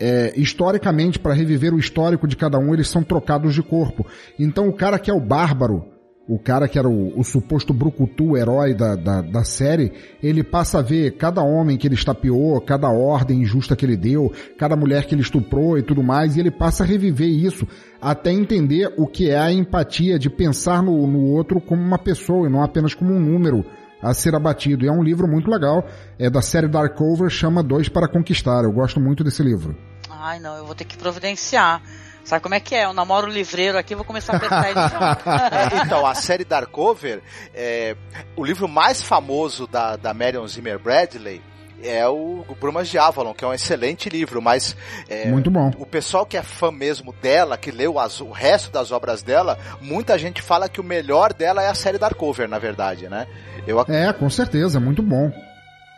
[0.00, 4.06] é, historicamente, para reviver o histórico de cada um, eles são trocados de corpo.
[4.38, 5.84] Então o cara que é o bárbaro,
[6.28, 10.78] o cara que era o, o suposto brucutu, herói da, da, da, série, ele passa
[10.78, 15.06] a ver cada homem que ele estapeou, cada ordem injusta que ele deu, cada mulher
[15.06, 17.66] que ele estuprou e tudo mais, e ele passa a reviver isso
[18.00, 22.46] até entender o que é a empatia de pensar no, no outro como uma pessoa
[22.46, 23.64] e não apenas como um número
[24.02, 24.84] a ser abatido.
[24.84, 25.86] E é um livro muito legal,
[26.18, 28.64] é da série Darkover, chama Dois para Conquistar.
[28.64, 29.76] Eu gosto muito desse livro.
[30.10, 31.82] Ai, não, eu vou ter que providenciar.
[32.24, 32.84] Sabe como é que é?
[32.84, 35.80] Eu namoro o livreiro aqui, vou começar a apertar ele já.
[35.84, 37.22] então, a série Darkover,
[37.54, 37.96] é,
[38.36, 41.40] o livro mais famoso da, da Marion Zimmer Bradley
[41.82, 44.76] é o, Brumas de Avalon, que é um excelente livro, mas
[45.08, 45.70] é, muito bom.
[45.78, 49.58] O pessoal que é fã mesmo dela, que leu as, o resto das obras dela,
[49.80, 53.26] muita gente fala que o melhor dela é a série Darkover, na verdade, né?
[53.66, 53.80] Eu...
[53.88, 55.30] É, com certeza, muito bom.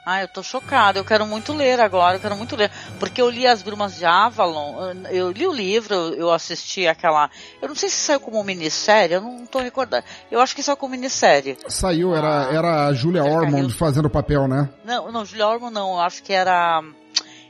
[0.04, 0.98] Ah, eu tô chocada.
[0.98, 2.70] Eu quero muito ler agora, eu quero muito ler.
[2.98, 7.30] Porque eu li As Brumas de Avalon, eu li o livro, eu assisti aquela.
[7.60, 10.04] Eu não sei se saiu como minissérie, eu não tô recordando.
[10.30, 11.58] Eu acho que saiu como minissérie.
[11.68, 14.68] Saiu, era, era a Julia Ormond fazendo o papel, né?
[14.84, 16.82] Não, não, Julia Ormond não, eu acho que era.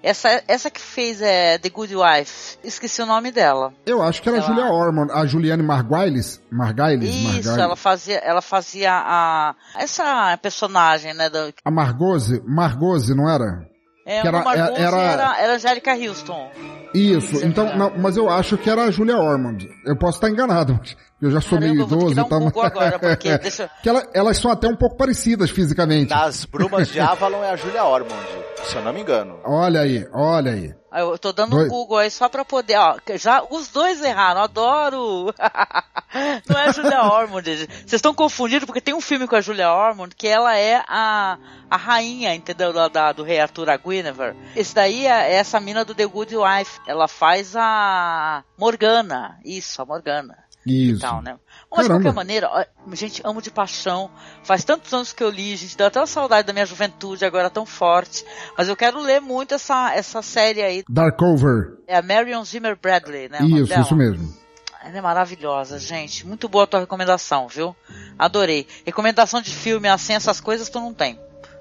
[0.03, 3.73] Essa, essa que fez é The Good Wife, esqueci o nome dela.
[3.85, 7.47] Eu acho que era a Julia Ormond, a Juliane Marguiles, Marguiles, Isso, Marguiles.
[7.59, 11.51] ela fazia, ela fazia a essa personagem, né, da...
[11.65, 13.70] A Margose, Margose, não era?
[14.11, 16.51] É, que era, Margose era, era, era Angélica Houston.
[16.93, 19.71] Isso, então, não, mas eu acho que era a Julia Ormond.
[19.87, 20.81] Eu posso estar enganado,
[21.23, 22.43] eu já sou Caramba, meio idoso e tal.
[22.43, 23.71] Um agora, porque deixa...
[23.81, 26.11] que ela, elas são até um pouco parecidas fisicamente.
[26.11, 28.27] Nas Brumas de Avalon é a Julia Ormond,
[28.65, 29.39] se eu não me engano.
[29.45, 30.80] Olha aí, olha aí.
[30.93, 35.33] Eu tô dando um Google aí só pra poder, ó, já os dois erraram, adoro!
[36.49, 39.73] não é a Julia Ormond, vocês estão confundindo porque tem um filme com a Julia
[39.73, 41.39] Ormond que ela é a,
[41.71, 44.37] a rainha, entendeu, da, do rei Arthur, a Guinevere.
[44.57, 49.87] Esse daí é essa mina do The Good Wife, ela faz a Morgana, isso, a
[49.87, 50.50] Morgana.
[50.67, 50.97] Isso.
[50.97, 51.37] E tal, né?
[51.71, 51.99] Mas Caramba.
[51.99, 54.11] de qualquer maneira, gente, amo de paixão.
[54.43, 57.49] Faz tantos anos que eu li, gente, deu até uma saudade da minha juventude agora
[57.49, 58.25] tão forte.
[58.59, 60.85] Mas eu quero ler muito essa, essa série aí.
[60.89, 61.79] Darkover.
[61.87, 63.39] É a Marion Zimmer Bradley, né?
[63.43, 64.35] Isso, isso mesmo.
[64.85, 66.27] Ela é maravilhosa, gente.
[66.27, 67.77] Muito boa a tua recomendação, viu?
[68.19, 68.67] Adorei.
[68.85, 71.19] Recomendação de filme, assim, essas coisas tu não tem.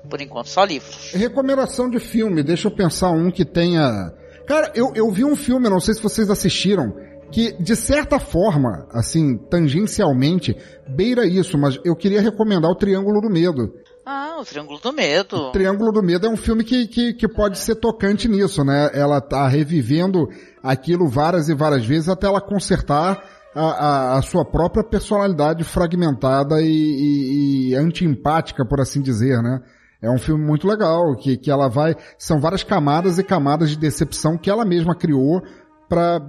[0.10, 1.12] Por enquanto, só livros.
[1.14, 4.14] Recomendação de filme, deixa eu pensar um que tenha.
[4.48, 6.96] Cara, eu, eu vi um filme, não sei se vocês assistiram
[7.32, 10.56] que de certa forma, assim, tangencialmente,
[10.88, 13.74] beira isso, mas eu queria recomendar o Triângulo do Medo.
[14.06, 15.38] Ah, o Triângulo do Medo.
[15.38, 18.90] O Triângulo do Medo é um filme que, que, que pode ser tocante nisso, né?
[18.94, 20.28] Ela tá revivendo
[20.64, 26.62] aquilo várias e várias vezes até ela consertar a, a, a sua própria personalidade fragmentada
[26.62, 29.62] e, e, e anti-empática, por assim dizer, né?
[30.02, 31.96] É um filme muito legal, que, que ela vai.
[32.18, 35.42] São várias camadas e camadas de decepção que ela mesma criou
[35.90, 36.22] para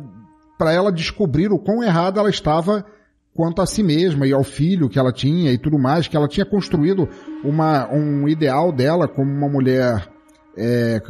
[0.61, 2.85] para ela descobrir o quão errada ela estava
[3.35, 6.29] quanto a si mesma e ao filho que ela tinha e tudo mais, que ela
[6.29, 7.09] tinha construído
[7.43, 10.07] uma, um ideal dela como uma mulher
[10.55, 11.01] é,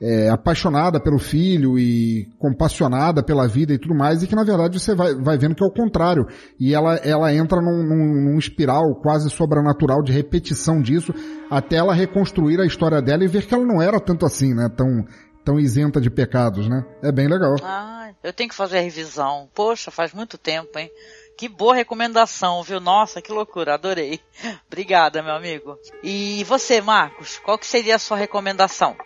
[0.00, 4.80] é, apaixonada pelo filho e compassionada pela vida e tudo mais, e que na verdade
[4.80, 6.26] você vai, vai vendo que é o contrário.
[6.58, 11.14] E ela, ela entra num, num, num espiral quase sobrenatural de repetição disso,
[11.48, 14.68] até ela reconstruir a história dela e ver que ela não era tanto assim, né?
[14.76, 15.04] Tão,
[15.44, 16.84] tão isenta de pecados, né?
[17.02, 17.54] É bem legal.
[17.62, 19.48] Ah, eu tenho que fazer a revisão.
[19.54, 20.90] Poxa, faz muito tempo, hein?
[21.36, 22.80] Que boa recomendação, viu?
[22.80, 24.20] Nossa, que loucura, adorei.
[24.66, 25.78] Obrigada, meu amigo.
[26.02, 28.96] E você, Marcos, qual que seria a sua recomendação?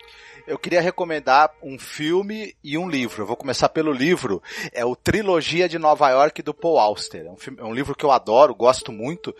[0.47, 3.23] eu queria recomendar um filme e um livro.
[3.23, 4.41] Eu vou começar pelo livro.
[4.71, 7.25] É o Trilogia de Nova York do Paul Auster.
[7.25, 9.35] É um, filme, é um livro que eu adoro, gosto muito.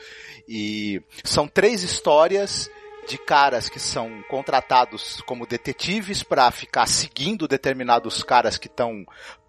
[0.48, 2.70] E são três histórias
[3.08, 9.06] de caras que são contratados como detetives para ficar seguindo determinados caras que estão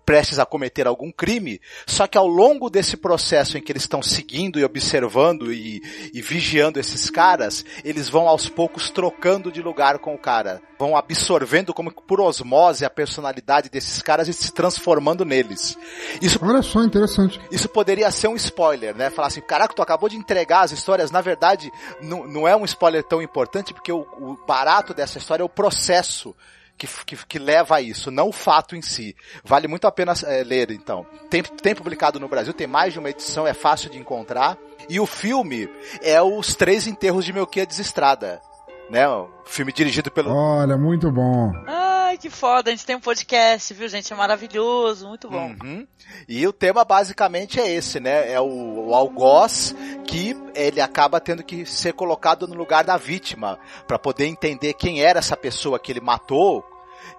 [0.07, 4.01] prestes a cometer algum crime, só que ao longo desse processo em que eles estão
[4.01, 5.83] seguindo e observando e,
[6.15, 10.97] e, vigiando esses caras, eles vão aos poucos trocando de lugar com o cara, vão
[10.97, 15.77] absorvendo como por osmose a personalidade desses caras e se transformando neles.
[16.23, 17.41] Isso, Olha só, interessante.
[17.51, 19.11] Isso poderia ser um spoiler, né?
[19.11, 22.65] Falar assim, caraca, tu acabou de entregar as histórias, na verdade, não, não é um
[22.65, 26.33] spoiler tão importante porque o, o barato dessa história é o processo
[26.77, 29.17] que, que, que, leva a isso, não o fato em si.
[29.45, 31.07] Vale muito a pena é, ler, então.
[31.31, 34.59] Tem, tem publicado no Brasil, tem mais de uma edição, é fácil de encontrar.
[34.89, 35.69] E o filme
[36.03, 38.41] é Os Três Enterros de Melquiades Estrada.
[38.91, 39.09] Né?
[39.09, 40.33] O filme dirigido pelo.
[40.33, 41.51] Olha, muito bom.
[42.17, 44.11] Ai, que foda, a gente tem um podcast, viu, gente?
[44.11, 45.55] É maravilhoso, muito bom.
[45.63, 45.87] Uhum.
[46.27, 48.33] E o tema basicamente é esse, né?
[48.33, 49.75] É o, o algoz
[50.07, 55.03] que ele acaba tendo que ser colocado no lugar da vítima para poder entender quem
[55.03, 56.65] era essa pessoa que ele matou,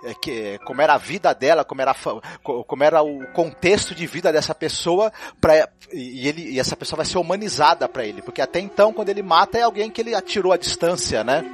[0.04, 1.96] é, que, como era a vida dela, como era,
[2.42, 7.06] como era o contexto de vida dessa pessoa, pra, e, ele, e essa pessoa vai
[7.06, 10.52] ser humanizada para ele, porque até então, quando ele mata, é alguém que ele atirou
[10.52, 11.46] à distância, né?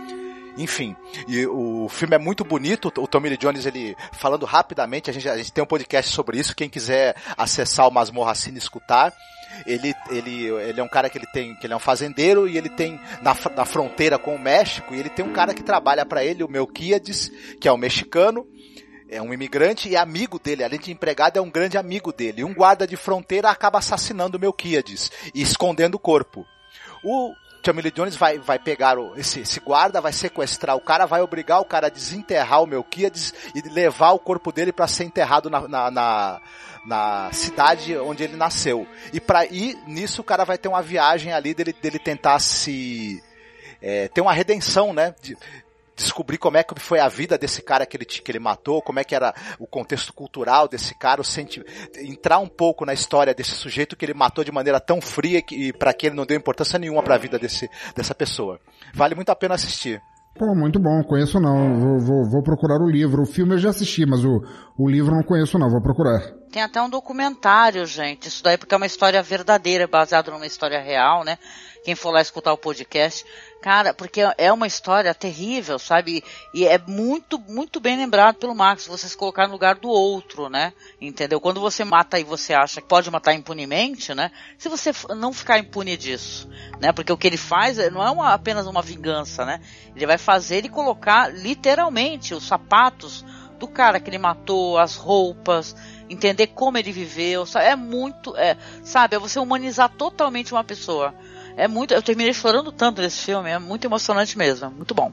[0.57, 0.95] Enfim,
[1.27, 2.91] e o filme é muito bonito.
[2.97, 6.37] O Tommy Lee Jones, ele falando rapidamente, a gente, a gente tem um podcast sobre
[6.37, 6.55] isso.
[6.55, 9.13] Quem quiser acessar o Masmorra Cine escutar,
[9.65, 12.57] ele, ele, ele é um cara que ele tem, que ele é um fazendeiro e
[12.57, 16.05] ele tem na, na fronteira com o México e ele tem um cara que trabalha
[16.05, 18.45] para ele, o Melquiades, que é um mexicano,
[19.09, 22.43] é um imigrante e amigo dele, além de empregado, é um grande amigo dele.
[22.43, 26.45] Um guarda de fronteira acaba assassinando o Melquiades e escondendo o corpo.
[27.03, 27.33] O
[27.63, 31.62] Tommy Jones vai, vai pegar o, esse, esse, guarda, vai sequestrar o cara, vai obrigar
[31.62, 35.65] o cara a desenterrar o Melquiades e levar o corpo dele para ser enterrado na,
[35.65, 36.41] na, na,
[36.86, 38.86] na, cidade onde ele nasceu.
[39.13, 43.23] E para ir nisso o cara vai ter uma viagem ali dele, dele tentar se
[43.82, 45.15] é, ter uma redenção, né?
[45.21, 45.38] De,
[45.95, 48.99] descobrir como é que foi a vida desse cara que ele, que ele matou, como
[48.99, 51.63] é que era o contexto cultural desse cara, o senti
[51.97, 55.56] entrar um pouco na história desse sujeito que ele matou de maneira tão fria que,
[55.56, 58.60] e para que ele não deu importância nenhuma para a vida desse, dessa pessoa.
[58.93, 60.01] Vale muito a pena assistir.
[60.36, 63.21] Pô, muito bom, conheço não, vou, vou, vou procurar o livro.
[63.21, 64.41] O filme eu já assisti, mas o,
[64.75, 66.21] o livro não conheço não, vou procurar.
[66.51, 70.82] Tem até um documentário, gente, isso daí porque é uma história verdadeira, baseada numa história
[70.82, 71.38] real, né?
[71.83, 73.25] Quem for lá escutar o podcast,
[73.63, 76.21] Cara, porque é uma história terrível, sabe?
[76.53, 80.49] E é muito, muito bem lembrado pelo Marcos, você se colocar no lugar do outro,
[80.49, 80.73] né?
[80.99, 81.39] Entendeu?
[81.39, 84.31] Quando você mata e você acha que pode matar impunemente, né?
[84.57, 86.91] Se você não ficar impune disso, né?
[86.91, 89.61] Porque o que ele faz não é uma, apenas uma vingança, né?
[89.95, 93.23] Ele vai fazer e colocar literalmente os sapatos
[93.57, 95.73] do cara que ele matou, as roupas,
[96.09, 101.15] entender como ele viveu, é muito, é, sabe, é você humanizar totalmente uma pessoa.
[101.55, 105.11] É muito, eu terminei chorando tanto nesse filme, é muito emocionante mesmo, muito bom.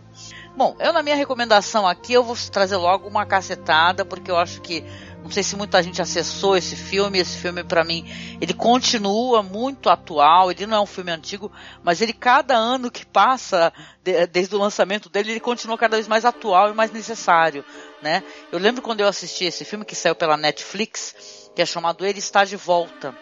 [0.56, 4.60] Bom, eu na minha recomendação aqui eu vou trazer logo uma cacetada, porque eu acho
[4.60, 4.84] que
[5.22, 7.18] não sei se muita gente acessou esse filme.
[7.18, 8.04] Esse filme, para mim,
[8.40, 10.50] ele continua muito atual.
[10.50, 13.72] Ele não é um filme antigo, mas ele, cada ano que passa,
[14.02, 17.64] de, desde o lançamento dele, ele continua cada vez mais atual e mais necessário,
[18.02, 18.22] né?
[18.50, 22.18] Eu lembro quando eu assisti esse filme que saiu pela Netflix, que é chamado Ele
[22.18, 23.14] Está de Volta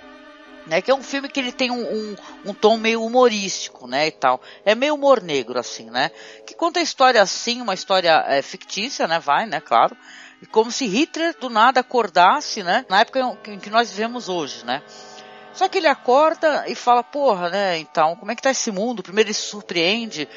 [0.69, 0.83] né?
[0.83, 4.07] Que é um filme que ele tem um, um, um, tom meio humorístico, né?
[4.07, 4.41] E tal.
[4.65, 6.11] É meio humor negro, assim, né?
[6.47, 9.19] Que conta a história assim, uma história é, fictícia, né?
[9.19, 9.61] Vai, né?
[9.61, 9.97] Claro.
[10.53, 12.85] Como se Hitler do nada acordasse, né?
[12.89, 14.83] Na época em que nós vivemos hoje, né?
[15.53, 17.79] Só que ele acorda e fala, porra, né?
[17.79, 19.03] Então, como é que tá esse mundo?
[19.03, 20.29] Primeiro ele se surpreende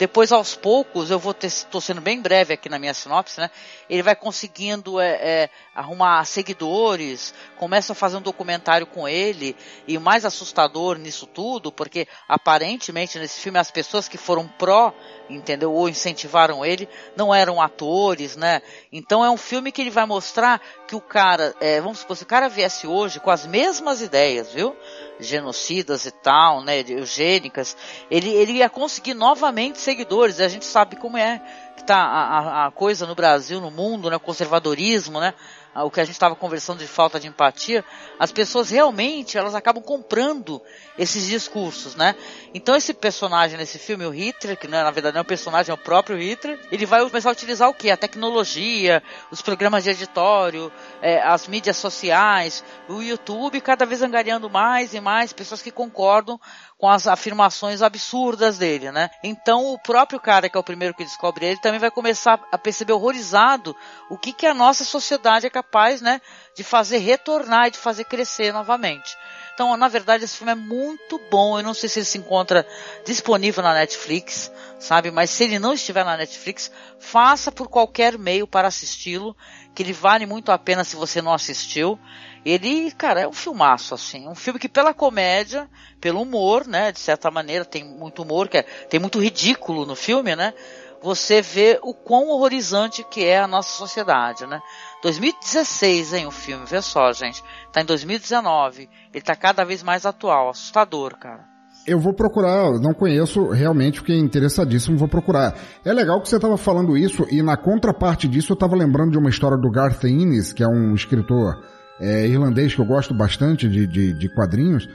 [0.00, 3.50] depois, aos poucos, eu vou estou sendo bem breve aqui na minha sinopse, né?
[3.86, 9.54] Ele vai conseguindo é, é, arrumar seguidores, começa a fazer um documentário com ele,
[9.86, 14.94] e o mais assustador nisso tudo, porque aparentemente nesse filme as pessoas que foram pró
[15.30, 15.72] entendeu?
[15.72, 18.60] Ou incentivaram ele, não eram atores, né?
[18.92, 22.22] Então é um filme que ele vai mostrar que o cara, é, vamos supor, se
[22.22, 24.76] o cara viesse hoje com as mesmas ideias, viu?
[25.18, 26.84] Genocidas e tal, né?
[26.88, 27.76] Eugênicas,
[28.10, 30.40] ele, ele ia conseguir novamente seguidores.
[30.40, 31.40] A gente sabe como é
[31.76, 34.16] que tá a, a coisa no Brasil, no mundo, né?
[34.16, 35.34] O conservadorismo, né?
[35.74, 37.84] O que a gente estava conversando de falta de empatia,
[38.18, 40.60] as pessoas realmente elas acabam comprando
[40.98, 42.14] esses discursos, né?
[42.52, 45.26] Então esse personagem nesse filme, o Hitler, que não é, na verdade não é um
[45.26, 47.90] personagem, é o próprio Hitler, ele vai começar a utilizar o que?
[47.90, 54.50] A tecnologia, os programas de editório, é, as mídias sociais, o YouTube, cada vez angariando
[54.50, 56.38] mais e mais pessoas que concordam
[56.80, 59.10] com as afirmações absurdas dele, né?
[59.22, 62.56] Então o próprio cara que é o primeiro que descobre ele também vai começar a
[62.56, 63.76] perceber horrorizado
[64.08, 66.22] o que que a nossa sociedade é capaz, né,
[66.56, 69.14] de fazer retornar e de fazer crescer novamente.
[69.52, 71.58] Então, na verdade, esse filme é muito bom.
[71.58, 72.66] Eu não sei se ele se encontra
[73.04, 75.10] disponível na Netflix, sabe?
[75.10, 79.36] Mas se ele não estiver na Netflix, faça por qualquer meio para assisti-lo,
[79.74, 82.00] que ele vale muito a pena se você não assistiu.
[82.44, 84.28] Ele, cara, é um filmaço, assim.
[84.28, 85.68] Um filme que pela comédia,
[86.00, 86.90] pelo humor, né?
[86.90, 90.54] De certa maneira, tem muito humor, que é, tem muito ridículo no filme, né?
[91.02, 94.60] Você vê o quão horrorizante que é a nossa sociedade, né?
[95.02, 97.42] 2016, hein, o filme, vê só, gente.
[97.72, 98.88] Tá em 2019.
[99.12, 101.48] Ele tá cada vez mais atual, assustador, cara.
[101.86, 105.54] Eu vou procurar, não conheço realmente, fiquei interessadíssimo, vou procurar.
[105.82, 109.18] É legal que você estava falando isso, e na contraparte disso eu estava lembrando de
[109.18, 111.64] uma história do Garth Ennis, que é um escritor
[112.00, 114.88] é, irlandês que eu gosto bastante de, de, de quadrinhos,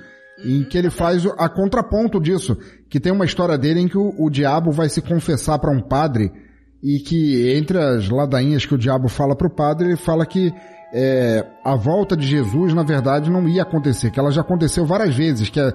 [0.44, 2.58] em que ele faz a contraponto disso,
[2.90, 5.82] que tem uma história dele em que o, o diabo vai se confessar para um
[5.82, 6.32] padre
[6.84, 10.54] e que entre as ladainhas que o diabo fala para o padre, ele fala que
[10.94, 15.16] é, a volta de Jesus na verdade não ia acontecer, que ela já aconteceu várias
[15.16, 15.74] vezes, que é,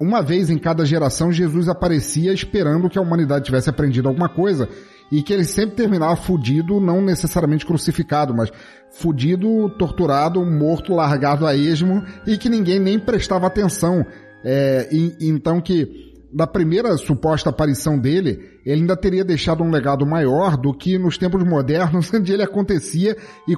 [0.00, 4.68] uma vez em cada geração Jesus aparecia esperando que a humanidade tivesse aprendido alguma coisa
[5.10, 8.50] e que ele sempre terminava fudido, não necessariamente crucificado, mas
[8.90, 14.04] fudido, torturado, morto, largado a esmo e que ninguém nem prestava atenção.
[14.44, 20.06] É, e, então que da primeira suposta aparição dele, ele ainda teria deixado um legado
[20.06, 23.54] maior do que nos tempos modernos, onde ele acontecia e,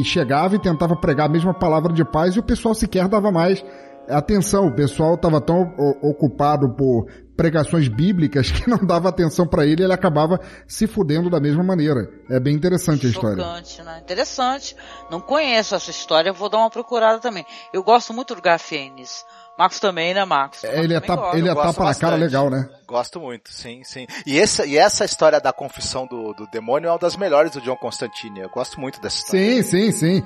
[0.00, 3.30] e chegava e tentava pregar a mesma palavra de paz e o pessoal sequer dava
[3.30, 3.64] mais
[4.08, 4.66] atenção.
[4.66, 5.72] O pessoal estava tão
[6.02, 7.06] ocupado por
[7.36, 12.10] pregações bíblicas que não dava atenção para ele, ele acabava se fudendo da mesma maneira.
[12.30, 13.36] É bem interessante a história.
[13.84, 14.00] Né?
[14.00, 14.76] Interessante.
[15.10, 17.44] Não conheço essa história, vou dar uma procurada também.
[17.72, 19.24] Eu gosto muito do Garfienes.
[19.58, 20.62] Marcos também, né, Marcos?
[20.64, 22.68] É, ele é, tapa, ele é tapa na cara legal, né?
[22.86, 24.06] Gosto muito, sim, sim.
[24.26, 27.60] E essa, e essa história da confissão do, do demônio é uma das melhores do
[27.62, 28.40] John Constantine.
[28.40, 29.62] Eu gosto muito dessa história.
[29.62, 30.24] Sim, sim, sim.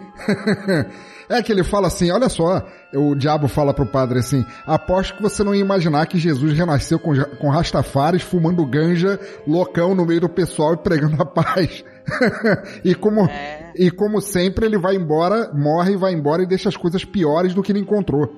[1.30, 2.60] é que ele fala assim, olha só,
[2.92, 6.98] o diabo fala pro padre assim, aposto que você não ia imaginar que Jesus renasceu
[6.98, 11.84] com, com rastafares, fumando ganja, loucão no meio do pessoal e pregando a paz.
[12.84, 13.72] e como é.
[13.76, 17.54] e como sempre ele vai embora, morre e vai embora e deixa as coisas piores
[17.54, 18.36] do que ele encontrou.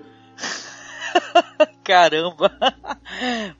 [1.84, 2.50] Caramba!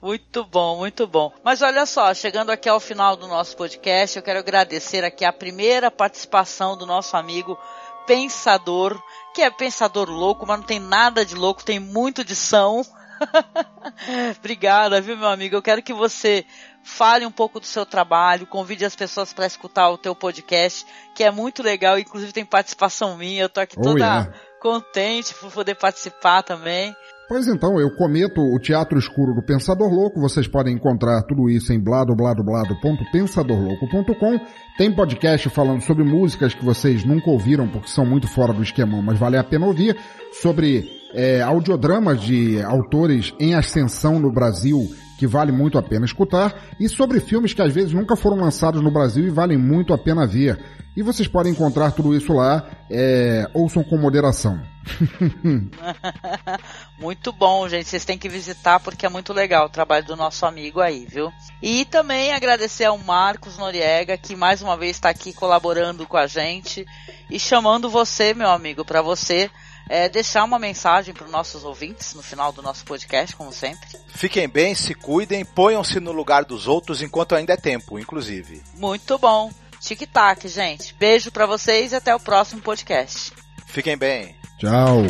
[0.01, 1.33] Muito bom, muito bom.
[1.43, 5.33] Mas olha só, chegando aqui ao final do nosso podcast, eu quero agradecer aqui a
[5.33, 7.57] primeira participação do nosso amigo
[8.05, 9.01] Pensador,
[9.33, 12.81] que é pensador louco, mas não tem nada de louco, tem muito de são.
[14.37, 15.55] Obrigada, viu, meu amigo?
[15.55, 16.45] Eu quero que você
[16.83, 20.85] fale um pouco do seu trabalho, convide as pessoas para escutar o teu podcast,
[21.15, 24.33] que é muito legal, inclusive tem participação minha, eu tô aqui oh, toda yeah.
[24.59, 26.93] contente por poder participar também.
[27.27, 30.19] Pois então, eu cometo o Teatro Escuro do Pensador Louco.
[30.19, 34.39] Vocês podem encontrar tudo isso em bladobladoblado.pensadorlouco.com.
[34.77, 39.01] Tem podcast falando sobre músicas que vocês nunca ouviram porque são muito fora do esquemão,
[39.01, 39.95] mas vale a pena ouvir.
[40.33, 44.85] Sobre é, audiodramas de autores em ascensão no Brasil
[45.17, 46.53] que vale muito a pena escutar.
[46.77, 49.97] E sobre filmes que às vezes nunca foram lançados no Brasil e valem muito a
[49.97, 50.59] pena ver.
[50.95, 52.63] E vocês podem encontrar tudo isso lá.
[52.89, 54.61] É, ouçam com moderação.
[56.99, 57.89] muito bom, gente.
[57.89, 61.31] Vocês têm que visitar porque é muito legal o trabalho do nosso amigo aí, viu?
[61.61, 66.27] E também agradecer ao Marcos Noriega, que mais uma vez está aqui colaborando com a
[66.27, 66.85] gente
[67.29, 69.49] e chamando você, meu amigo, para você
[69.89, 73.87] é, deixar uma mensagem para os nossos ouvintes no final do nosso podcast, como sempre.
[74.07, 78.61] Fiquem bem, se cuidem, ponham-se no lugar dos outros enquanto ainda é tempo, inclusive.
[78.75, 79.51] Muito bom.
[79.83, 80.95] Tic-tac, gente.
[80.97, 83.33] Beijo para vocês e até o próximo podcast.
[83.67, 84.35] Fiquem bem.
[84.57, 85.03] Tchau.